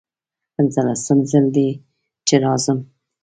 پنځلسم 0.55 1.19
ځل 1.31 1.45
دی 1.55 1.69
چې 2.27 2.35
راځم. 2.43 2.79